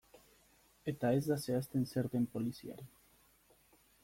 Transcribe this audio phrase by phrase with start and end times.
[0.91, 2.89] Eta ez da zehazten zer den poliziari.